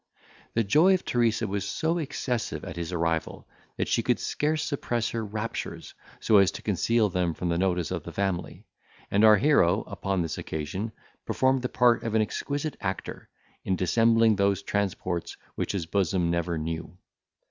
[0.55, 5.09] The joy of Teresa was so excessive at his arrival, that she could scarce suppress
[5.11, 8.65] her raptures, so as to conceal them from the notice of the family;
[9.11, 10.91] and our hero, upon this occasion,
[11.23, 13.29] performed the part of an exquisite actor,
[13.63, 16.97] in dissembling those transports which his bosom never knew.